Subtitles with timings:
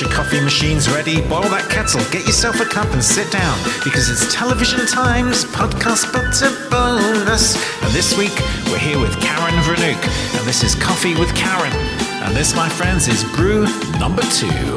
[0.00, 4.10] Your coffee machines ready, boil that kettle, get yourself a cup and sit down because
[4.10, 7.56] it's television times, podcast but a bonus.
[7.82, 8.36] And this week
[8.68, 9.96] we're here with Karen Vranuch,
[10.36, 11.72] and this is Coffee with Karen.
[12.20, 13.64] And this, my friends, is brew
[13.98, 14.76] number two.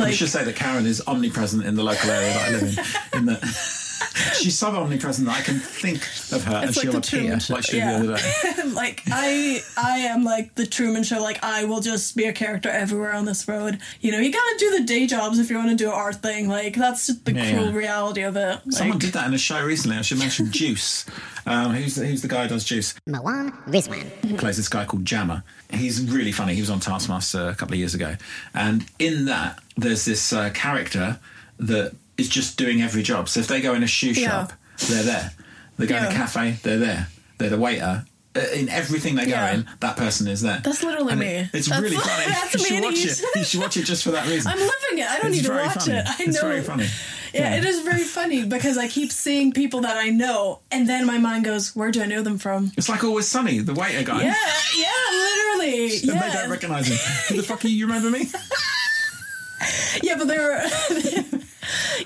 [0.00, 3.18] I should say that Karen is omnipresent in the local area that I live in.
[3.18, 3.81] in the,
[4.34, 7.64] she's so omnipresent that I can think of her and like she'll appear Truman like
[7.64, 7.98] she did yeah.
[7.98, 8.68] the other day.
[8.74, 11.20] like I, I am like the Truman Show.
[11.20, 13.78] Like I will just be a character everywhere on this road.
[14.00, 16.16] You know, you gotta do the day jobs if you want to do an art
[16.16, 16.48] thing.
[16.48, 17.76] Like that's just the Yeah, cruel yeah.
[17.76, 18.60] reality of it.
[18.70, 19.96] Someone did that in a show recently.
[19.96, 21.06] I should mention Juice.
[21.44, 22.94] Um, who's, the, who's the guy who does Juice?
[23.08, 24.06] Mawaan Rizwan.
[24.24, 25.42] He plays this guy called Jammer.
[25.70, 26.54] He's really funny.
[26.54, 28.16] He was on Taskmaster a couple of years ago.
[28.54, 31.18] And in that, there's this uh, character
[31.58, 33.28] that is just doing every job.
[33.28, 34.28] So if they go in a shoe Yeah.
[34.28, 34.52] shop,
[34.88, 35.32] they're there.
[35.78, 37.08] They go in a cafe, they're there.
[37.38, 38.04] They're the waiter.
[38.34, 39.52] Uh, In everything they go Yeah.
[39.54, 40.60] in, that person is there.
[40.64, 41.26] That's literally And me.
[41.26, 42.24] it- it's That's- really funny.
[42.32, 42.80] that's you should me.
[42.80, 43.22] watch it.
[43.36, 44.50] You should watch it just for that reason.
[44.52, 45.06] I'm living it.
[45.06, 45.96] I don't It's need to watch funny.
[45.98, 46.06] it.
[46.08, 46.48] I It's know.
[46.48, 46.86] very funny.
[47.34, 51.06] Yeah, it is very funny because I keep seeing people that I know, and then
[51.06, 54.02] my mind goes, "Where do I know them from?" It's like Always Sunny, the waiter
[54.02, 54.22] guy.
[54.22, 54.34] Yeah,
[54.78, 55.92] yeah, literally.
[55.96, 56.98] And Yeah, they don't recognise him.
[57.28, 57.76] Who the fuck are you?
[57.76, 58.28] You remember me?
[60.02, 60.62] yeah, but they're.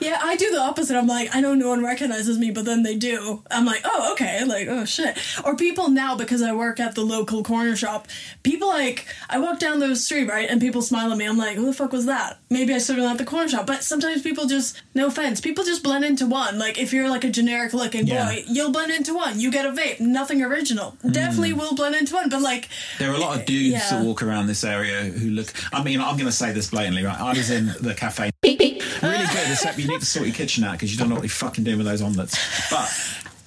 [0.00, 0.96] yeah, I do the opposite.
[0.96, 3.42] I'm like, I know no one recognizes me, but then they do.
[3.50, 5.16] I'm like, oh, okay, like, oh shit.
[5.44, 8.08] Or people now because I work at the local corner shop.
[8.42, 11.24] People like, I walk down the street right, and people smile at me.
[11.26, 12.38] I'm like, who the fuck was that?
[12.50, 13.66] Maybe I stood in at the corner shop.
[13.66, 16.58] But sometimes people just, no offense, people just blend into one.
[16.58, 18.26] Like if you're like a generic looking Yeah.
[18.26, 19.40] boy, you'll blend into one.
[19.40, 20.92] You get a vape, nothing original.
[21.02, 21.10] Hmm.
[21.12, 22.28] Definitely will blend into one.
[22.28, 23.90] But like, There are a lot of dudes Yeah.
[23.90, 25.52] that walk around this area who look.
[25.72, 27.20] I mean, I'm going to say this blatantly, right?
[27.20, 28.30] I was in the cafe.
[29.02, 31.24] Really good, except you need to sort your kitchen out because you don't know what
[31.24, 32.36] you're fucking doing with those omelettes.
[32.70, 32.88] But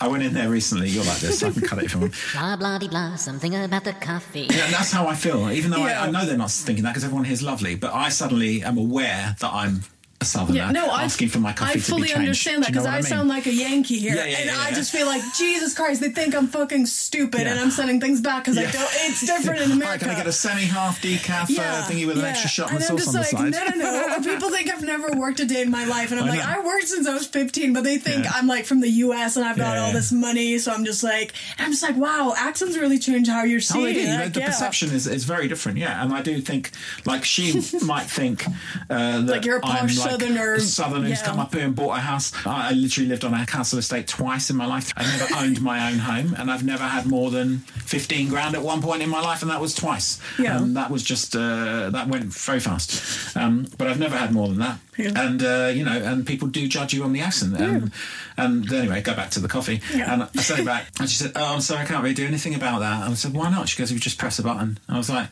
[0.02, 0.90] I went in there recently.
[0.90, 1.44] You're like this.
[1.44, 2.14] I can cut it if you want.
[2.34, 3.16] Blah blah de blah.
[3.16, 4.48] Something about the coffee.
[4.50, 5.52] Yeah, and that's how I feel.
[5.52, 6.04] Even though Yeah.
[6.04, 8.64] I, I know they're not thinking that because everyone here is lovely, but I suddenly
[8.64, 9.84] am aware that I'm
[10.22, 12.20] a southerner Yeah, no, I asking for my coffee I to fully be changed.
[12.20, 13.04] understand that Do you know because what I, mean?
[13.04, 16.10] sound like a Yankee here, Yeah, yeah, and I just feel like Jesus Christ, they
[16.10, 18.58] think I'm fucking stupid, and I'm sending things back because.
[18.58, 18.90] I don't.
[19.10, 19.90] It's different in America.
[19.92, 22.98] Right, can I get a semi-half decaf uh, thingy with an extra shot and I'm
[22.98, 23.78] sauce just on like, the side?
[23.78, 24.20] No, no, no.
[24.34, 26.62] People think I've never worked a day in my life, and I'm I like, know.
[26.62, 28.26] I worked since I was 15, but they think.
[28.36, 29.38] I'm like from the U.S.
[29.38, 32.78] and I've got all this money, so I'm just like, I'm just like, wow, accents
[32.78, 34.06] really change how you're Oh, they do.
[34.06, 36.04] The- Like, the perception is, is very different, yeah.
[36.04, 36.72] And I do think,
[37.06, 38.46] like, she might think
[38.90, 40.54] uh, that Like you're a posh like southerner.
[40.54, 41.26] a southerner who's Yeah.
[41.26, 42.32] come up here and bought a house.
[42.46, 44.92] I, I literally lived on a castle estate twice in my life.
[44.98, 48.62] I've never owned my own home, and I've never had more than fifteen grand at
[48.62, 50.20] one point in my life, and that was twice.
[50.38, 50.58] Yeah.
[50.58, 53.36] And that was just uh, that went very fast.
[53.36, 54.80] Um, but I've never had more than that.
[55.00, 55.12] Yeah.
[55.16, 57.56] And uh, you know, and people do judge you on the accent.
[57.60, 57.92] And,
[58.38, 59.82] and anyway, go back to the coffee.
[59.96, 60.14] Yeah.
[60.14, 62.26] And I sent it back, and she said, "Oh, I'm sorry, I can't really do
[62.28, 64.78] anything about that." And I said, "Why not?" She goes, "You just press a button."
[64.88, 65.30] And I was like,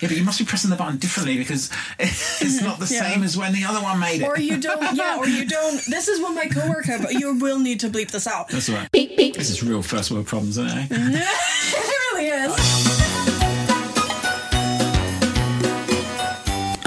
[0.00, 3.08] "Yeah, but you must be pressing the button differently because it's not the Yeah.
[3.10, 5.80] same as when the other one made it." Or you don't, yeah, or you don't.
[5.86, 8.48] This is what my coworker, but you will need to bleep this out.
[8.48, 8.88] That's all right.
[8.92, 10.92] This is real first world problems, isn't it?
[10.92, 11.24] eh?
[11.72, 13.15] it really is.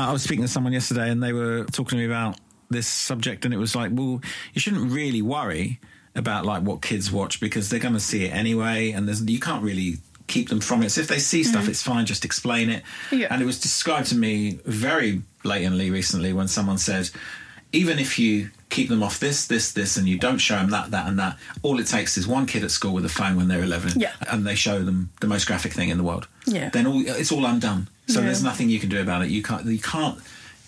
[0.10, 2.40] I was speaking to someone yesterday, and they were talking to me about
[2.72, 4.22] this subject, and it was like, well,
[4.56, 5.80] you shouldn't really worry
[6.16, 9.40] about like what kids watch because they're going to see it anyway, and there's you
[9.40, 10.90] can't really keep them from it.
[10.90, 11.70] So if they see stuff, mm.
[11.70, 12.08] it's fine.
[12.08, 12.82] Just explain it.
[13.12, 13.28] Yeah.
[13.30, 17.12] And it was described to me very blatantly recently when someone said,
[17.72, 20.90] even if you keep them off this, this, this, and you don't show them that,
[20.90, 23.48] that, and that, all it takes is one kid at school with a phone when
[23.48, 24.14] they're 11, Yeah.
[24.32, 26.28] and they show them the most graphic thing in the world.
[26.48, 26.70] Yeah.
[26.70, 27.90] Then all it's all undone.
[28.10, 28.26] So Yeah.
[28.28, 29.30] there's nothing you can do about it.
[29.30, 29.66] You can't.
[29.66, 30.18] You can't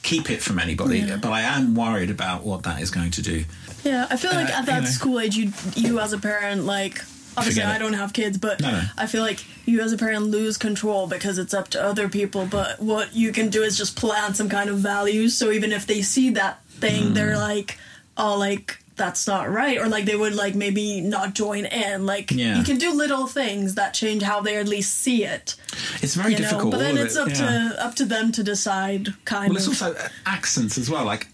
[0.03, 1.05] keep it from anybody.
[1.21, 3.45] But I am worried about what that is going to do.
[3.83, 4.89] Yeah, I feel like Uh, at that you know.
[4.89, 7.03] school age, you you as a parent, like
[7.37, 8.81] obviously I don't have kids, but No, no.
[8.97, 12.45] I feel like you as a parent lose control because it's up to other people.
[12.45, 15.35] But what you can do is just plant some kind of values.
[15.37, 17.13] So even if they see that thing, Hmm.
[17.13, 17.77] they're like,
[18.17, 22.05] oh, like that's not right, or like they would like maybe not join in.
[22.05, 22.57] Like Yeah.
[22.57, 25.55] you can do little things that change how they at least see it.
[26.03, 26.71] It's very You know, difficult.
[26.71, 27.35] but then it's it, up yeah.
[27.73, 29.03] to up to them to decide.
[29.25, 29.73] Kind Well, it's of.
[29.81, 31.03] also uh, accents as well.
[31.05, 31.27] Like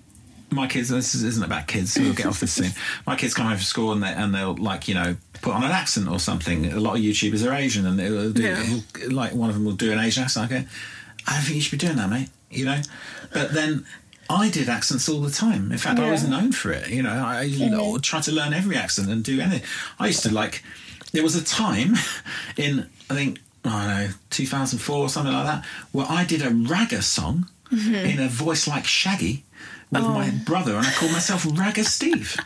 [0.49, 0.87] my kids.
[0.89, 1.91] This isn't about kids.
[1.93, 2.71] So we'll get off this soon.
[3.05, 5.63] My kids come home from school and they and they'll like you know put on
[5.63, 6.71] an accent or something.
[6.71, 8.63] A lot of YouTubers are Asian and they'll do Yeah.
[9.21, 10.49] like one of them will do an Asian accent.
[10.51, 10.55] I
[11.27, 12.29] I don't think you should be doing that, mate.
[12.49, 12.81] You know,
[13.33, 13.85] but then.
[14.29, 15.71] I did accents all the time.
[15.71, 16.89] In fact, I was known for it.
[16.89, 18.01] You know, I know, mm-hmm.
[18.01, 19.63] tried to learn every accent and do anything.
[19.99, 20.63] I used to like.
[21.13, 21.95] There was a time
[22.57, 26.49] in I think I don't know 2004 or something like that where I did a
[26.49, 27.95] ragga song mm-hmm.
[27.95, 29.43] in a voice like Shaggy
[29.91, 30.45] with my oh.
[30.45, 32.35] brother, and I called myself Ragga Steve.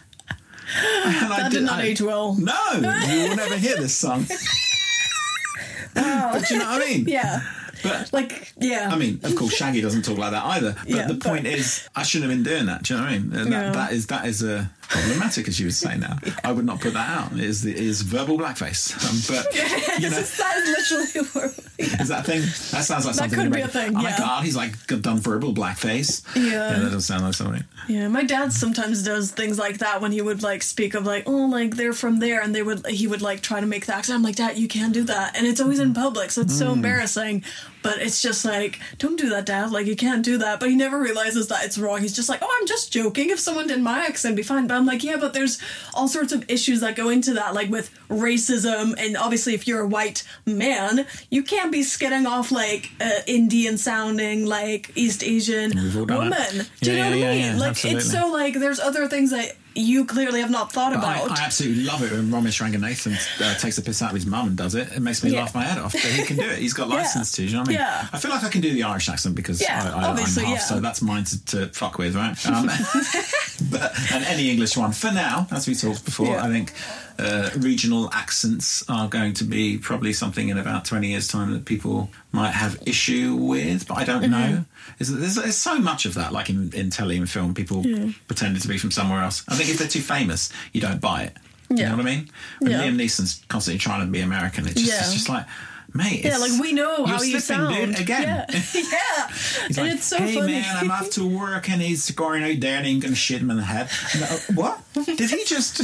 [0.74, 2.34] And I that did not I- age well.
[2.36, 4.26] No, you will never hear this song.
[5.94, 7.10] but you know what I mean?
[7.10, 7.42] Yeah.
[7.84, 8.90] But like, yeah.
[8.92, 10.76] I mean, of course, Shaggy doesn't talk like that either.
[10.80, 12.84] But Yeah, the but- point is, I shouldn't have been doing that.
[12.84, 13.34] Do you know what I mean?
[13.34, 13.62] And Yeah.
[13.64, 16.18] that, that is that is a problematic, as you would say now.
[16.44, 17.32] I would not put that out.
[17.34, 18.92] It is it is verbal blackface.
[19.08, 19.54] Um, but
[20.02, 22.42] you know, that is literally where is that a thing?
[22.42, 23.38] That sounds like something.
[23.40, 26.24] That could be a thing, Oh my god, he's like done verbal blackface.
[26.36, 26.74] Yeah.
[26.74, 27.64] that doesn't sound like something.
[27.88, 31.24] Yeah, my dad sometimes does things like that when he would like speak of like,
[31.26, 33.96] oh, like they're from there, and they would he would like try to make the
[33.96, 34.16] accent.
[34.18, 36.60] I'm like, Dad, you can't do that, and it's always in public, so it's Mm.
[36.60, 37.44] so embarrassing.
[37.84, 39.72] But it's just like, don't do that, Dad.
[39.72, 40.60] Like you can't do that.
[40.60, 42.02] But he never realizes that it's wrong.
[42.02, 43.30] He's just like, oh, I'm just joking.
[43.30, 44.68] If someone did my accent, it'd be fine.
[44.68, 45.60] But I'm like, yeah, but there's
[45.94, 49.82] all sorts of issues that go into that, like with racism, and obviously if you're
[49.82, 55.72] a white man, you can't be skidding off like uh, Indian sounding, like East Asian
[55.74, 56.68] We've all done woman.
[56.82, 57.40] Do you know yeah, what I mean?
[57.40, 58.00] yeah, like absolutely.
[58.00, 61.32] it's so like there's other things that you clearly have not thought I, about.
[61.40, 64.48] I absolutely love it when Romesh Ranganathan uh, takes a piss out of his mum
[64.48, 64.92] and does it.
[64.92, 65.42] It makes me Yeah.
[65.42, 65.94] laugh my head off.
[65.94, 66.60] But he can do it.
[66.60, 66.96] He's got Yeah.
[66.96, 67.42] license to.
[67.44, 67.80] Do you know what I mean?
[67.80, 68.08] Yeah.
[68.12, 70.44] I feel like I can do the Irish accent because Yeah, I, I, I'm obviously,
[70.46, 70.60] half, yeah.
[70.60, 72.36] so that's mine to, to fuck with, right?
[72.48, 72.66] Um,
[73.72, 76.44] but and any English one for now, as we talked before, Yeah.
[76.44, 76.74] I think
[77.22, 81.66] uh, regional accents are going to be probably something in about 20 years' time that
[81.66, 84.32] people might have issue with, but I don't Mm-hmm.
[84.32, 84.66] know.
[85.00, 87.84] Is that there's, there's so much of that, like in, in telly and film, people
[88.28, 89.44] pretending to be from somewhere else.
[89.48, 91.38] I think if they're too famous, you don't buy it.
[91.70, 92.30] You know what I mean?
[92.60, 92.82] When Yeah.
[92.82, 95.00] Liam Neeson's constantly trying to be American, it's just, Yeah.
[95.00, 95.46] it's just like,
[95.94, 97.74] mate, yeah, like we know how you're sound.
[97.76, 98.24] dude, again.
[98.24, 98.46] Yeah,
[98.76, 99.32] yeah.
[99.68, 100.52] And like, it's so hey funny.
[100.54, 103.42] man, I'm off to work and he's going out there and he's going to shit
[103.42, 103.90] him in the head.
[104.14, 104.82] And, uh, what?
[105.06, 105.82] Did he just?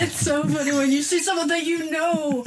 [0.00, 2.44] It's so funny when you see someone that you know.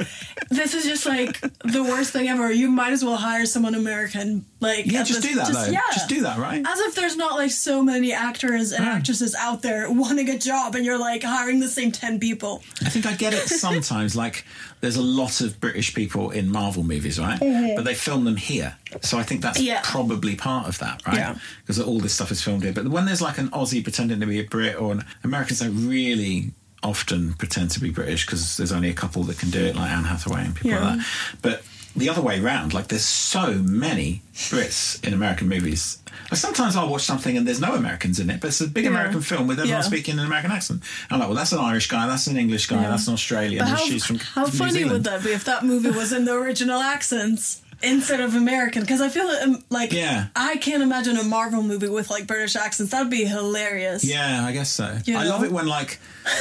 [0.50, 2.50] This is just like the worst thing ever.
[2.52, 4.44] You might as well hire someone American.
[4.60, 5.66] Like Yeah, just this- do that though.
[5.70, 5.80] Yeah.
[5.92, 6.62] Just do that, right?
[6.66, 8.92] As if there's not like so many actors and Yeah.
[8.94, 12.62] actresses out there wanting a job, and you're like hiring the same ten people.
[12.84, 14.14] I think I get it sometimes.
[14.16, 14.44] like,
[14.80, 17.38] there's a lot of British people in Marvel movies, right?
[17.76, 18.76] But they film them here.
[19.02, 19.66] So I think that's Mm-hmm.
[19.66, 19.80] Yeah.
[19.84, 21.36] probably part of that, right?
[21.60, 22.72] Because all this stuff is filmed here.
[22.72, 25.88] But when there's like an Aussie pretending to be a Brit, or an Americans don't
[25.88, 29.76] really often pretend to be British because there's only a couple that can do it,
[29.76, 30.80] like Anne Hathaway and people Yeah.
[30.84, 31.06] like that.
[31.42, 31.62] But
[31.94, 35.98] the other way round, like there's so many Brits in American movies.
[36.30, 38.84] Like sometimes I'll watch something and there's no Americans in it, but it's a big
[38.84, 38.90] Yeah.
[38.90, 39.86] American film with everyone Yeah.
[39.86, 40.80] speaking an American accent.
[40.80, 43.66] And I'm like, well, that's an Irish guy, that's an English guy, that's an Australian,
[43.66, 44.92] how, she's from how New funny Zealand.
[44.92, 48.82] would that be if that movie was in the original accents instead of American?
[48.82, 50.26] Because I feel um, like Yeah.
[50.36, 52.92] I can't imagine a Marvel movie with like British accents.
[52.92, 54.04] That'd be hilarious.
[54.04, 54.98] Yeah, I guess so.
[55.04, 55.98] You I love it when, like,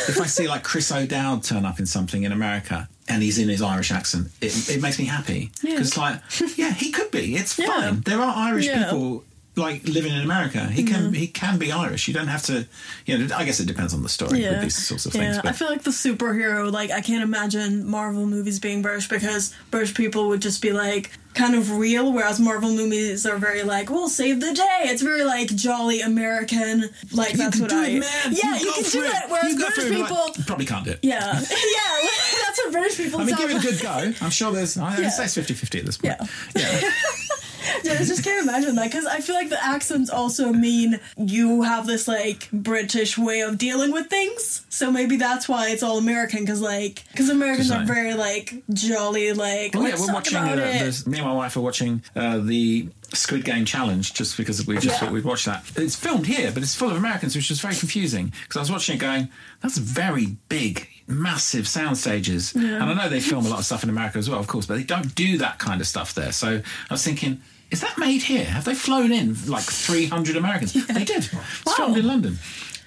[0.08, 3.50] if I see like Chris O'Dowd turn up in something in America and he's in
[3.50, 5.52] his Irish accent, it, it makes me happy.
[5.62, 5.72] Yeah.
[5.76, 6.22] Because, like,
[6.58, 7.36] yeah, he could be.
[7.36, 7.68] It's Yeah.
[7.68, 8.02] fine.
[8.02, 8.86] There are Irish Yeah.
[8.86, 9.24] people
[9.56, 10.66] like living in America.
[10.68, 11.14] He can mm-hmm.
[11.14, 12.08] he can be Irish.
[12.08, 12.66] You don't have to.
[13.06, 15.36] You know, I guess it depends on the story with these sorts of things.
[15.36, 19.54] Yeah, I feel like the superhero, like, I can't imagine Marvel movies being British because
[19.70, 23.90] British people would just be like kind of real, whereas Marvel movies are very like,
[23.90, 24.80] we'll save the day.
[24.84, 26.90] It's very like jolly American.
[27.12, 27.88] Like, you that's can what do I.
[27.88, 28.10] it, man.
[28.32, 29.12] Yeah, you, go can do it.
[29.12, 29.30] that.
[29.30, 29.92] Whereas British it.
[29.92, 30.28] Like, people.
[30.38, 31.00] you probably can't do it.
[31.02, 34.14] yeah, yeah, that's what British people I mean, give it a good go.
[34.22, 34.78] I'm sure there's.
[34.78, 35.10] I Yeah.
[35.10, 36.16] say it's 50 50 at this point.
[36.56, 36.72] Yeah.
[36.82, 36.92] yeah.
[37.84, 41.62] Yeah, I just can't imagine that because I feel like the accents also mean you
[41.64, 44.66] have this like British way of dealing with things.
[44.70, 49.34] So maybe that's why it's all American because like because Americans are very like jolly
[49.34, 50.38] like Well, yeah, we're watching.
[50.38, 54.76] Uh, me and my wife are watching uh, the Squid Game challenge just because we
[54.76, 54.98] just Yeah.
[54.98, 55.64] thought we'd watch that.
[55.76, 58.72] It's filmed here, but it's full of Americans, which is very confusing because I was
[58.72, 59.30] watching it going,
[59.62, 63.84] "That's very big." Massive sound stages, and I know they film a lot of stuff
[63.84, 66.32] in America as well, of course, but they don't do that kind of stuff there.
[66.32, 68.46] So I was thinking, is that made here?
[68.46, 70.74] Have they flown in like 300 Americans?
[70.74, 71.30] They did.
[71.34, 71.74] It's Wow.
[71.76, 72.38] filmed in London.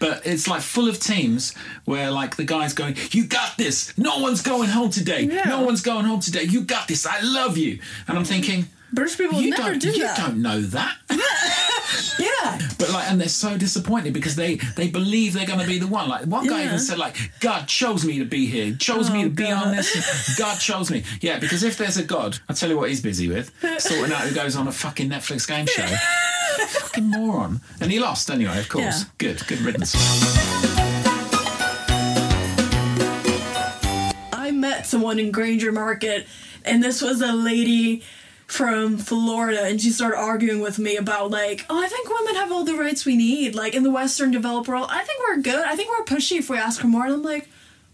[0.00, 1.54] But it's like full of teams
[1.84, 3.96] where like the guy's going, You got this.
[3.96, 5.22] No one's going home today.
[5.22, 5.44] Yeah.
[5.48, 6.42] No one's going home today.
[6.44, 7.06] You got this.
[7.06, 7.78] I love you.
[8.08, 10.16] And I'm thinking, British people you never do you that.
[10.18, 10.96] don't know that.
[12.18, 15.78] Yeah, But like, and they're so disappointed because they they believe they're going to be
[15.78, 16.08] the one.
[16.08, 16.66] Like one guy Yeah.
[16.66, 19.54] even said, like God chose me to be here, chose me Oh, to be oh,
[19.56, 20.36] on this.
[20.38, 21.04] God chose me.
[21.20, 24.22] Yeah, because if there's a God, I tell you what he's busy with sorting out
[24.22, 25.86] who goes on a fucking Netflix game show.
[26.68, 27.60] fucking moron.
[27.80, 28.58] And he lost anyway.
[28.58, 29.00] Of course.
[29.02, 29.08] Yeah.
[29.18, 29.46] Good.
[29.46, 29.94] Good riddance.
[34.32, 36.26] I met someone in Grainger Market,
[36.64, 38.02] and this was a lady
[38.54, 42.52] from Florida, and she started arguing with me about like, oh, I think women have
[42.52, 44.86] all the rights we need, like in the Western developed world.
[44.90, 45.64] I think we're good.
[45.66, 47.04] I think we're pushy if we ask for more.
[47.04, 47.48] And I'm like,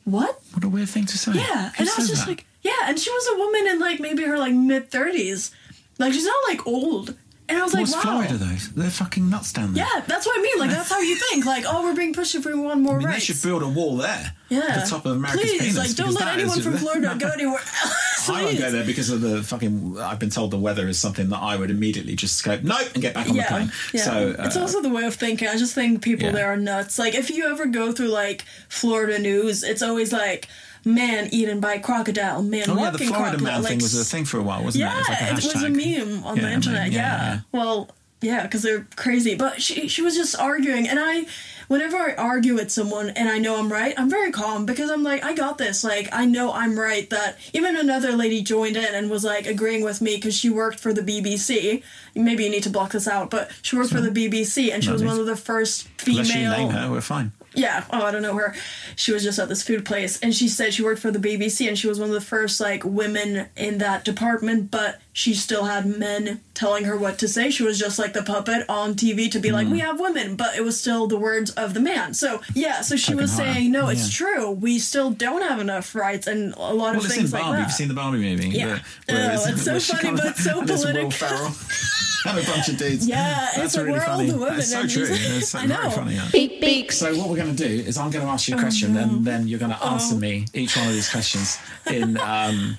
[0.05, 0.38] what?
[0.52, 1.33] What a weird thing to say.
[1.33, 2.29] Yeah, Who and I was just that?
[2.29, 5.50] like, yeah, and she was a woman in like maybe her like mid thirties,
[5.99, 7.17] like she's not like old.
[7.50, 8.11] And I was What's like, wow.
[8.23, 8.80] Florida though?
[8.83, 9.85] They're fucking nuts down there.
[9.85, 10.59] Yeah, that's what I mean.
[10.59, 11.45] Like that's how you think.
[11.45, 13.26] Like, oh, we're being pushed if we want more I mean, rights.
[13.26, 14.33] they should build a wall there.
[14.49, 15.76] yeah, At the top of America's Please, penis.
[15.76, 18.28] like, don't let anyone from Florida go anywhere else.
[18.28, 19.99] I won't go there because of the fucking.
[19.99, 23.02] I've been told the weather is something that I would immediately just go nope and
[23.02, 23.73] get back on the plane.
[23.92, 24.02] yeah.
[24.02, 25.49] So uh, it's also the way of thinking.
[25.49, 26.33] I just think people Yeah.
[26.33, 26.99] there are nuts.
[26.99, 30.47] Like if you ever go through like Florida news, it's always like
[30.85, 33.45] man eaten by crocodile, man oh walking yeah, the Florida crocodile.
[33.45, 34.97] man like, thing was a thing for a while, wasn't yeah, it?
[34.97, 35.69] It was like a it was a
[36.11, 36.83] meme on Yeah, the I internet.
[36.85, 37.41] mean, yeah, yeah, yeah.
[37.53, 37.91] well,
[38.23, 39.35] yeah, because they're crazy.
[39.35, 41.25] But she she was just arguing, and I,
[41.69, 45.03] whenever I argue with someone and I know I'm right, I'm very calm because I'm
[45.03, 45.83] like, I got this.
[45.85, 47.09] Like I know I'm right.
[47.09, 50.81] That even another lady joined in and was like agreeing with me because she worked
[50.81, 51.83] for the BBC.
[52.15, 54.91] Maybe you need to block this out, but she worked for the BBC and she
[54.91, 56.53] was one of the first Unless you female.
[56.59, 57.33] name her, we're fine.
[57.54, 57.85] Yeah.
[57.90, 58.54] Oh, I don't know her.
[58.97, 61.66] She was just at this food place, and she said she worked for the BBC,
[61.69, 64.71] and she was one of the first like women in that department.
[64.71, 67.50] But she still had men telling her what to say.
[67.50, 69.73] She was just like the puppet on TV to be like, Hmm.
[69.73, 72.14] "We have women," but it was still the words of the man.
[72.14, 72.83] So yeah.
[72.83, 73.54] So she Fucking was hard.
[73.54, 74.50] saying, "No, it's true.
[74.50, 77.49] We still don't have enough rights, and a lot Well, of things Barbie.
[77.59, 78.49] like You've seen the Barbie movie.
[78.50, 78.66] Yeah.
[78.66, 81.11] where- Oh, it's- it's so funny, comes- but so there's Will political.
[81.11, 81.52] Ferrell
[82.26, 83.07] and a bunch of dudes.
[83.07, 84.30] Yeah, That's it's like, really we're funny.
[84.30, 85.07] the women That's so true.
[85.07, 85.90] he's- It's so I very know.
[85.90, 86.14] funny.
[86.14, 86.28] Yeah.
[86.33, 86.92] Beep beep.
[86.92, 89.25] So what we're going to do is I'm going to ask you a question, and
[89.25, 91.59] then you're going to answer me each one of these questions
[91.91, 92.77] in um,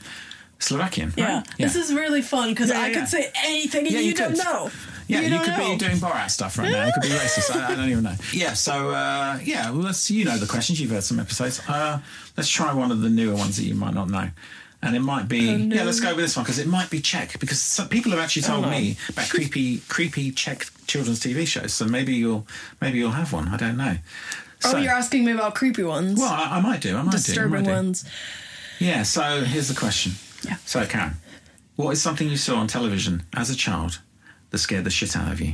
[0.59, 1.13] Slovakian.
[1.17, 1.35] Yeah.
[1.37, 1.47] right?
[1.57, 2.99] This is really fun because Yeah, I yeah.
[2.99, 4.69] could say anything and you, you don't know.
[5.07, 5.71] Yeah, you, don't could know.
[5.71, 6.85] be doing Borat stuff right now.
[6.87, 7.53] It could be racist.
[7.53, 8.15] I, I don't even know.
[8.33, 10.79] Yeah, so uh, yeah, well, let's you know the questions.
[10.79, 11.59] You've heard some episodes.
[11.67, 11.99] Uh,
[12.37, 14.29] let's try one of the newer ones that you might not know.
[14.83, 15.75] And it might be Oh, no.
[15.75, 15.83] yeah.
[15.83, 18.43] Let's go with this one because it might be Czech because some people have actually
[18.43, 18.77] told Oh, no.
[18.77, 21.73] me about creepy, creepy Czech children's TV shows.
[21.73, 22.47] So maybe you'll
[22.79, 23.47] maybe you'll have one.
[23.49, 23.97] I don't know.
[24.63, 26.19] Oh, you're asking me about creepy ones.
[26.19, 26.95] well, I, I might do.
[26.97, 27.57] I might disturbing do.
[27.59, 27.71] Disturbing do.
[27.71, 28.05] ones.
[28.79, 29.03] Yeah.
[29.03, 30.13] So here's the question.
[30.43, 30.57] Yeah.
[30.65, 31.13] So Karen,
[31.75, 33.99] what is something you saw on television as a child
[34.49, 35.53] that scared the shit out of you?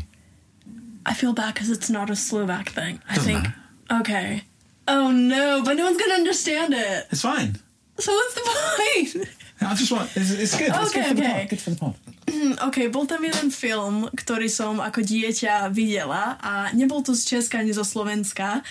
[1.05, 3.01] I feel bad because it's not a Slovak thing.
[3.09, 3.53] I Doesn't think.
[4.01, 4.43] Okay.
[4.89, 7.07] Oh no, but no one's gonna understand it.
[7.11, 7.57] It's fine.
[7.99, 9.29] So what's the point?
[9.61, 10.09] I just want.
[10.15, 10.67] It's, it's good.
[10.69, 11.39] It's Okay, good for the okay.
[11.41, 11.49] pod.
[11.49, 11.95] Good for the pod.
[12.67, 17.63] OK, bol tam jeden film, ktorý som ako dieťa videla a nebol to z Česka
[17.63, 18.61] ani zo Slovenska,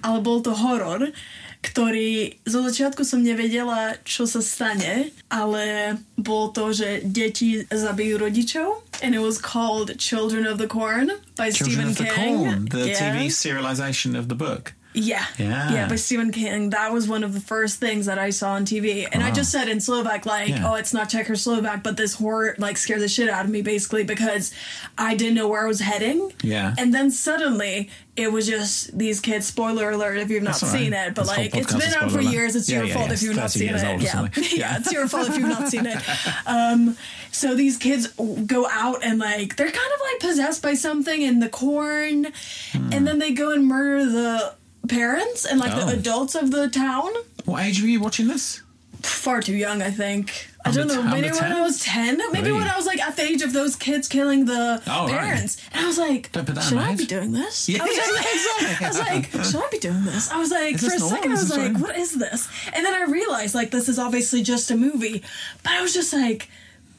[0.00, 1.10] ale bol to horor,
[1.62, 8.82] ktorý zo začiatku som nevedela, čo sa stane, ale bol to, že deti zabijú rodičov
[9.02, 12.34] and it was called Children of the Corn by Children Stephen of the King.
[12.38, 12.98] Corn, the Yeah.
[13.14, 14.74] TV serialization of the book.
[14.94, 15.24] Yeah.
[15.38, 15.72] Yeah.
[15.72, 16.70] Yeah, by Stephen King.
[16.70, 19.06] That was one of the first things that I saw on TV.
[19.10, 20.70] And I just said in Slovak, like, Yeah.
[20.70, 23.50] oh, it's not Czech or Slovak, but this horror, like, scared the shit out of
[23.50, 24.52] me, basically, because
[24.98, 26.32] I didn't know where I was heading.
[26.42, 26.74] Yeah.
[26.76, 30.68] And then suddenly, it was just these kids, spoiler alert if you've not That's all
[30.70, 30.78] right.
[30.80, 32.32] seen it, but, This like, it's been out for alert.
[32.32, 32.56] years.
[32.56, 33.80] It's Yeah, your yeah, fault if you've not seen it.
[33.82, 33.98] yeah.
[33.98, 34.28] yeah.
[34.52, 34.76] Yeah.
[34.78, 35.98] it's your fault if you've not seen it.
[36.46, 36.96] Um,
[37.30, 41.40] so these kids go out and, like, they're kind of, like, possessed by something in
[41.40, 42.26] the corn,
[42.72, 42.92] Hmm.
[42.92, 44.54] and then they go and murder the
[44.88, 45.86] parents and like Oh.
[45.86, 47.10] the adults of the town.
[47.44, 48.62] What age were you watching this?
[49.02, 50.48] Far too young, I think.
[50.64, 51.02] I don't know.
[51.02, 51.52] Maybe when 10?
[51.52, 52.18] I was ten.
[52.32, 52.52] Maybe Really?
[52.52, 55.18] when I was like at the age of those kids killing the Oh, right.
[55.18, 57.68] parents, and I was like, Don't put that should I be doing this?
[57.68, 57.82] Yeah.
[57.82, 60.30] I, was like, I was like, should I be doing this?
[60.30, 61.08] I was like, for a normal?
[61.10, 62.48] second, I was like, what is this?
[62.72, 65.22] And then I realized like this is obviously just a movie,
[65.64, 66.48] but I was just like.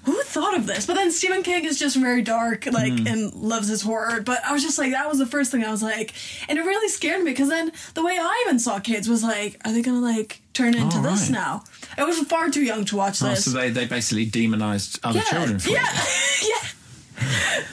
[0.03, 0.86] Who thought of this?
[0.86, 3.07] But then Stephen King is just very dark, like, Hmm.
[3.07, 4.19] and loves his horror.
[4.22, 6.13] But I was just like, that was the first thing I was like,
[6.50, 9.60] and it really scared me because then the way I even saw kids was like,
[9.63, 11.31] are they gonna like turn into Oh, this right.
[11.31, 11.63] now?
[11.98, 13.45] I was far too young to watch Oh, this.
[13.45, 15.86] so they, they basically demonized other yeah, children for yeah,
[16.43, 16.69] yeah.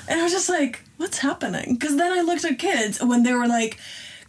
[0.09, 1.75] And I was just like, what's happening?
[1.75, 3.79] Because then I looked at kids when they were like,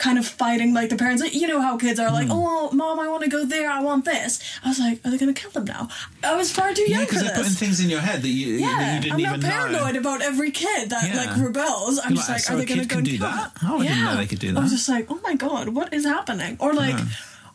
[0.02, 1.22] kind of fighting like the parents.
[1.34, 2.34] You know how kids are like, Hmm.
[2.34, 3.70] oh, mom, I want to go there.
[3.70, 4.42] I want this.
[4.64, 5.90] I was like, are they going to kill them now?
[6.24, 7.60] I was far too young Yeah, for because they're putting this.
[7.60, 10.22] things in your head that you, that Yeah, you didn't I'm even not paranoid about
[10.24, 11.18] every kid that Yeah.
[11.22, 12.00] like rebels.
[12.00, 13.28] I'm You're just like, are a they going to kid go can and do kill
[13.28, 13.54] that?
[13.56, 13.70] them?
[13.72, 14.60] Oh, I didn't know they could do that.
[14.60, 14.78] I was that.
[14.78, 16.58] just like, oh my god, what is happening?
[16.60, 16.98] Or like.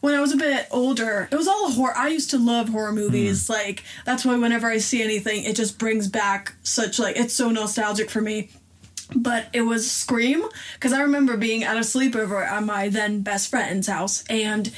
[0.03, 1.95] When I was a bit older, it was all horror.
[1.97, 3.47] I used to love horror movies.
[3.49, 3.55] Hmm.
[3.55, 7.51] Like that's why whenever I see anything, it just brings back such like it's so
[7.51, 8.51] nostalgic for me
[9.15, 10.45] but it was Scream
[10.75, 14.73] because I remember being at a sleepover at my then best friend's house and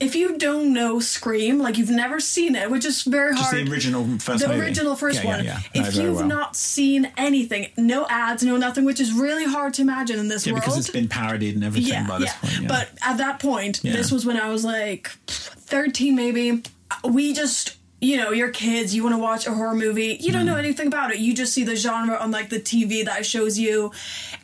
[0.00, 3.66] if you don't know Scream, like you've never seen it, which is very Just hard.
[3.66, 4.60] the original first the movie.
[4.62, 5.44] original first Yeah, one.
[5.44, 5.82] Yeah, yeah.
[5.82, 6.26] No, If you've well.
[6.26, 10.46] not seen anything, no ads, no nothing, which is really hard to imagine in this
[10.46, 10.64] Yeah, world.
[10.64, 12.48] because it's been parodied and everything yeah, by this yeah.
[12.48, 12.62] point.
[12.62, 12.68] Yeah.
[12.68, 16.62] But at that point, this was when I was like 13 maybe.
[17.04, 20.44] We just you know, you're kids, you want to watch a horror movie, you don't
[20.44, 21.18] know anything about it.
[21.18, 23.90] You just see the genre on like the TV that shows you,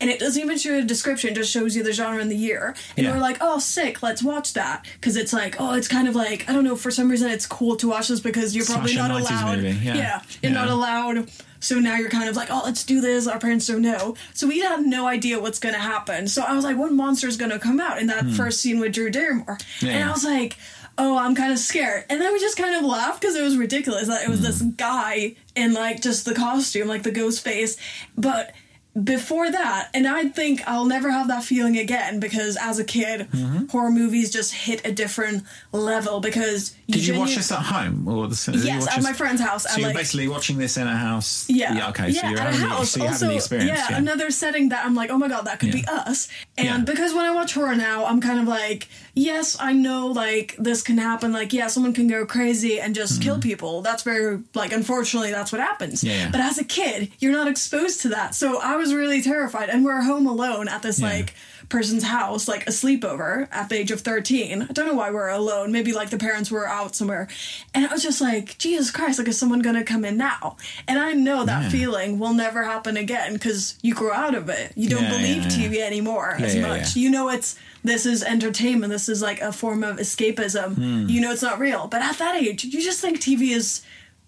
[0.00, 2.30] and it doesn't even show you a description, it just shows you the genre and
[2.30, 2.74] the year.
[2.96, 3.12] And Yeah.
[3.12, 4.86] we're like, oh, sick, let's watch that.
[4.94, 7.46] Because it's like, oh, it's kind of like, I don't know, for some reason it's
[7.46, 9.58] cool to watch this because you're probably Smash a not 90s allowed.
[9.58, 10.22] movie, yeah.
[10.42, 10.58] you're Yeah.
[10.58, 11.30] not allowed.
[11.60, 13.28] So now you're kind of like, oh, let's do this.
[13.28, 14.16] Our parents don't know.
[14.34, 16.26] So we have no idea what's going to happen.
[16.26, 18.80] So I was like, what monster is going to come out in that first scene
[18.80, 19.58] with Drew Barrymore?
[19.78, 19.86] Hmm.
[19.86, 20.08] And yeah.
[20.08, 20.56] I was like,
[20.98, 22.04] oh, I'm kind of scared.
[22.10, 24.60] And then we just kind of laughed because it was ridiculous that it was this
[24.60, 24.76] mm-hmm.
[24.76, 27.76] guy in like just the costume, like the ghost face.
[28.16, 28.54] But
[29.00, 33.26] before that, and I think I'll never have that feeling again because as a kid,
[33.30, 33.66] mm-hmm.
[33.68, 38.28] horror movies just hit a different level because Did you watch this at home or
[38.28, 38.64] the cinema?
[38.64, 39.64] Yes, at my friend's house.
[39.64, 41.48] So you're like, basically watching this in a house.
[41.48, 41.88] yeah.
[41.88, 42.12] okay.
[42.12, 42.90] so you're at a having, the- house.
[42.90, 43.70] so also, having the experience.
[43.70, 43.96] yeah, Yeah.
[43.96, 46.28] another setting that I'm like, oh my god, that could be us.
[46.58, 46.78] And Yeah.
[46.84, 50.82] because when I watch horror now, I'm kind of like, yes, I know like this
[50.82, 51.32] can happen.
[51.32, 53.82] Like, yeah, someone can go crazy and just kill people.
[53.82, 56.00] That's very like, unfortunately, that's what happens.
[56.02, 56.06] Mm-hmm.
[56.08, 56.30] Yeah, yeah.
[56.30, 59.68] But as a kid, you're not exposed to that, so I was really terrified.
[59.68, 61.08] And we're home alone at this Yeah.
[61.08, 61.34] like
[61.68, 64.62] person's house, like a sleepover at the age of 13.
[64.62, 65.72] I don't know why we're alone.
[65.72, 67.28] Maybe like the parents were out somewhere.
[67.72, 70.56] And I was just like, Jesus Christ, like, is someone gonna come in now?
[70.86, 71.68] And I know that Yeah.
[71.70, 74.72] feeling will never happen again because you grow out of it.
[74.76, 75.48] You don't Yeah, believe yeah.
[75.48, 76.94] TV anymore as much.
[76.94, 80.74] You know it's this is entertainment, this is like a form of escapism.
[80.74, 81.08] Hmm.
[81.08, 81.88] You know it's not real.
[81.88, 83.82] But at that age, you just think TV is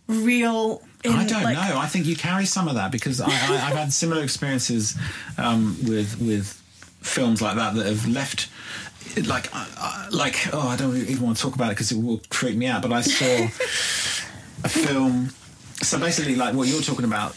[0.08, 0.82] real.
[1.04, 1.78] In, I don't like, know.
[1.78, 4.96] I think you carry some of that because I, I, I've had similar experiences
[5.38, 6.60] um, with with
[7.00, 8.48] films like that that have left.
[9.28, 12.02] Like, uh, uh, like, oh, I don't even want to talk about it because it
[12.02, 12.82] will freak me out.
[12.82, 13.44] But I saw
[14.64, 15.28] a film.
[15.82, 17.36] So basically, like what you're talking about,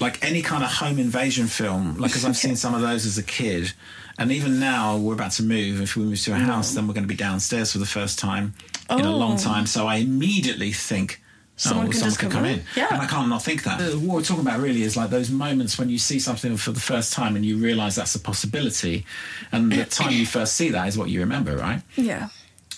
[0.00, 1.96] like any kind of home invasion film.
[1.98, 3.72] Like, because I've seen some of those as a kid,
[4.18, 5.80] and even now we're about to move.
[5.80, 8.18] If we move to a house, then we're going to be downstairs for the first
[8.18, 8.54] time
[8.90, 9.38] in a long Oh.
[9.38, 9.66] time.
[9.66, 11.22] So I immediately think.
[11.58, 12.58] Someone oh, can someone can come in.
[12.58, 12.64] in.
[12.76, 12.88] Yeah.
[12.92, 13.80] And I can't not think that.
[13.80, 16.70] Uh, What we're talking about really is like those moments when you see something for
[16.70, 19.06] the first time and you realise that's a possibility.
[19.52, 21.80] And the time you first see that is what you remember, right?
[21.96, 22.28] Yeah.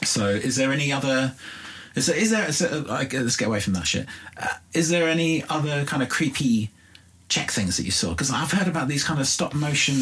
[0.05, 1.35] So is there any other.
[1.97, 4.07] Is there, is there is there- like, let's get away from that shit.
[4.41, 6.71] Uh, is there any other kind of creepy
[7.29, 8.11] Czech things that you saw?
[8.11, 9.95] Because I've heard about these kind of stop motion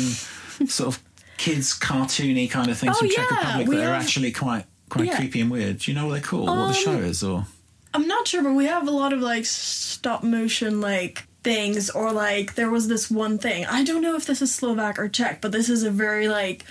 [0.68, 1.02] sort of
[1.36, 5.06] kids cartoony kind of things Oh, from Czech yeah, Republic that are actually quite quite
[5.06, 5.16] Yeah.
[5.16, 5.78] creepy and weird.
[5.78, 6.48] Do you know what they're called?
[6.48, 7.46] what the Um, show is or
[7.92, 12.12] I'm not sure, but we have a lot of like stop motion like things, or
[12.12, 13.64] like there was this one thing.
[13.66, 16.64] I don't know if this is Slovak or Czech, but this is a very like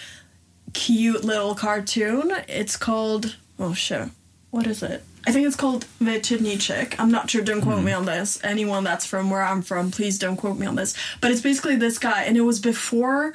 [0.73, 2.31] cute little cartoon.
[2.47, 4.09] It's called oh shit,
[4.51, 5.03] what is it?
[5.27, 6.95] I think it's called Večerníček.
[6.99, 7.41] I'm not sure.
[7.41, 8.39] Don't quote me on this.
[8.43, 10.93] Anyone that's from where I'm from, please don't quote me on this.
[11.21, 13.33] But it's basically this guy, and it was before.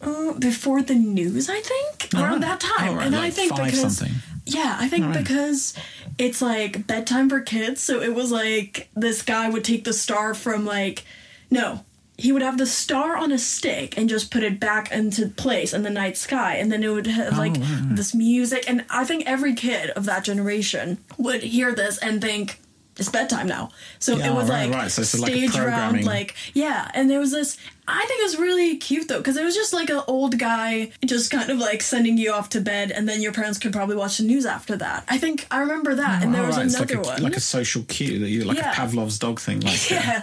[0.00, 2.40] Uh, before the news, I think around right.
[2.40, 4.16] that time, Oh, right, and I think because something.
[4.46, 5.22] yeah, I think Alright.
[5.24, 5.74] because
[6.18, 10.34] it's like bedtime for kids, so it was like this guy would take the star
[10.34, 11.04] from like
[11.52, 11.84] no,
[12.22, 15.74] he would have the star on a stick and just put it back into place
[15.74, 19.04] in the night sky, and then it would have like Oh, this music, and I
[19.04, 22.60] think every kid of that generation would hear this and think.
[22.98, 24.90] It's bedtime now, so Yeah, it was right, like right.
[24.90, 26.90] So it's like a stage around, like yeah.
[26.92, 27.56] And there was this.
[27.88, 30.90] I think it was really cute though, because it was just like an old guy
[31.04, 33.96] just kind of like sending you off to bed, and then your parents could probably
[33.96, 35.04] watch the news after that.
[35.08, 37.22] I think I remember that, and there Oh, was right, another like a, one.
[37.22, 38.72] like a social cue that you like Yeah.
[38.72, 39.60] a Pavlov's dog thing.
[39.60, 40.22] Like yeah.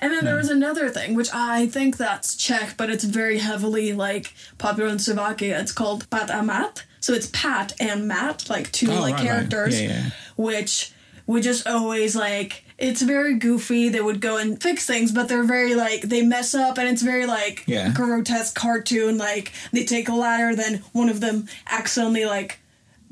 [0.00, 3.94] And then there was another thing, which I think that's Czech, but it's very heavily
[3.94, 5.58] like popular in Slovakia.
[5.58, 6.84] It's called Pat a Mat.
[7.00, 10.10] So it's Pat and Matt, like two Oh, like characters, Yeah, yeah.
[10.36, 10.92] which
[11.30, 13.88] would just always like it's very goofy.
[13.90, 17.02] They would go and fix things, but they're very like they mess up, and it's
[17.02, 17.90] very like Yeah.
[17.92, 19.18] grotesque cartoon.
[19.18, 22.58] Like they take a ladder, then one of them accidentally like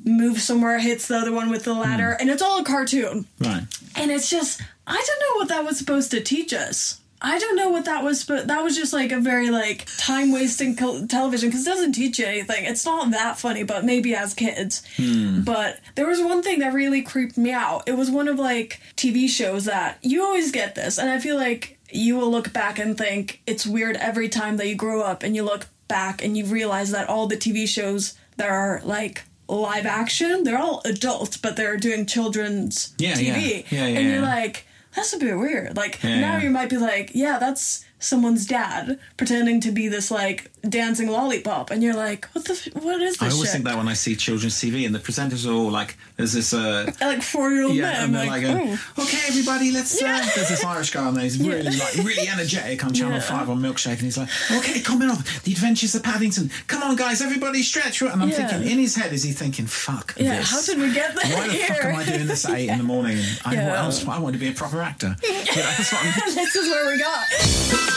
[0.04, 2.20] moves somewhere, hits the other one with the ladder, Hmm.
[2.22, 3.26] and it's all a cartoon.
[3.40, 3.64] right.
[3.96, 7.00] And it's just, I don't know what that was supposed to teach us.
[7.20, 10.30] I don't know what that was, but that was just like a very like time
[10.32, 12.64] wasting co- television because it doesn't teach you anything.
[12.64, 14.82] It's not that funny, but maybe as kids.
[14.96, 15.42] Hmm.
[15.42, 17.82] But there was one thing that really creeped me out.
[17.88, 21.36] It was one of like TV shows that you always get this, and I feel
[21.36, 25.22] like you will look back and think it's weird every time that you grow up
[25.22, 29.22] and you look back and you realize that all the TV shows that are like
[29.48, 33.24] live action, they're all adults, but they're doing children's Yeah, TV.
[33.24, 33.30] yeah.
[33.70, 35.76] Yeah, yeah, and you're like, that's a bit weird.
[35.76, 36.42] Like Yeah, now yeah.
[36.44, 41.70] you might be like, yeah, that's someone's dad pretending to be this like dancing lollipop,
[41.70, 43.22] and you're like, what the, f- what is this?
[43.22, 43.52] I always shit?
[43.52, 46.52] think that when I see children's TV and the presenters are all like, there's this,
[46.52, 49.02] uh, like four year old yeah, men, and they're like, like, oh.
[49.02, 50.00] okay, everybody, let's.
[50.00, 50.16] Yeah.
[50.16, 51.24] Uh, there's this Irish guy on there.
[51.24, 53.20] He's really like really energetic on Channel Yeah.
[53.20, 56.50] Five on Milkshake, and he's like, okay, coming up, the Adventures of Paddington.
[56.66, 58.02] Come on, guys, everybody, stretch.
[58.02, 58.48] And I'm Yeah.
[58.48, 60.50] thinking, in his head, is he thinking, fuck Yeah, this?
[60.50, 62.78] how did we get there Why the fuck am I doing this at eight in
[62.78, 63.18] the morning?
[63.44, 63.90] I, Yeah.
[64.08, 65.16] I, want to be a proper actor.
[65.20, 67.87] That's what I'm this is where we got.